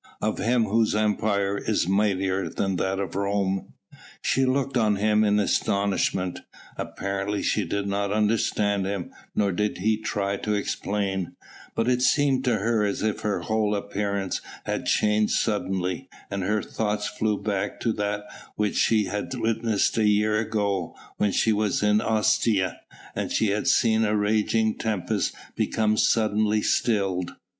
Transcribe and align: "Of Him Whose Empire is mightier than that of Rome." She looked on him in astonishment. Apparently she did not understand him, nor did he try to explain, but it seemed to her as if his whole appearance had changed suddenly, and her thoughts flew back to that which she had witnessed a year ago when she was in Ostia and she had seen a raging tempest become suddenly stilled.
"Of 0.19 0.39
Him 0.39 0.63
Whose 0.65 0.95
Empire 0.95 1.59
is 1.59 1.87
mightier 1.87 2.49
than 2.49 2.77
that 2.77 2.99
of 2.99 3.13
Rome." 3.15 3.73
She 4.23 4.47
looked 4.47 4.75
on 4.75 4.95
him 4.95 5.23
in 5.23 5.39
astonishment. 5.39 6.39
Apparently 6.75 7.43
she 7.43 7.65
did 7.65 7.85
not 7.85 8.11
understand 8.11 8.87
him, 8.87 9.11
nor 9.35 9.51
did 9.51 9.77
he 9.77 9.97
try 10.01 10.37
to 10.37 10.55
explain, 10.55 11.35
but 11.75 11.87
it 11.87 12.01
seemed 12.01 12.43
to 12.45 12.57
her 12.57 12.83
as 12.83 13.03
if 13.03 13.21
his 13.21 13.43
whole 13.43 13.75
appearance 13.75 14.41
had 14.65 14.87
changed 14.87 15.33
suddenly, 15.35 16.09
and 16.31 16.41
her 16.41 16.63
thoughts 16.63 17.05
flew 17.07 17.39
back 17.39 17.79
to 17.81 17.93
that 17.93 18.23
which 18.55 18.77
she 18.77 19.03
had 19.03 19.35
witnessed 19.35 19.99
a 19.99 20.07
year 20.07 20.39
ago 20.39 20.95
when 21.17 21.31
she 21.31 21.51
was 21.53 21.83
in 21.83 22.01
Ostia 22.01 22.81
and 23.13 23.31
she 23.31 23.49
had 23.49 23.67
seen 23.67 24.03
a 24.03 24.17
raging 24.17 24.75
tempest 24.79 25.35
become 25.55 25.95
suddenly 25.95 26.63
stilled. 26.63 27.33